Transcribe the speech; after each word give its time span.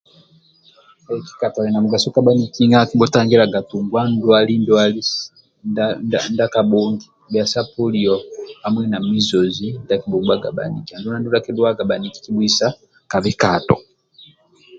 Kikato 1.25 1.57
ali 1.59 1.71
na 1.73 1.83
mugaso 1.83 2.07
kabhaniki 2.15 2.63
akibutangilyaga 2.83 3.59
tunga 3.69 4.01
ndwali 4.11 4.53
ndwali 4.61 5.01
ndia 6.35 6.53
kabhongi 6.53 7.05
sya 7.51 7.61
poliyo 7.73 8.15
jamui 8.61 8.85
na 8.91 8.99
mizozi 9.09 9.67
ndua 9.81 9.97
kibubgaga 10.01 10.49
baniki 10.57 10.91
andulu 10.93 11.15
ndia 11.19 11.45
kidhuwaga 11.45 11.83
baniki 11.89 12.19
kibuisa 12.23 12.67
ka 13.11 13.17
bhikato 13.23 13.75